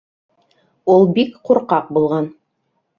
[0.95, 2.35] Ул бик ҡурҡаҡ булған.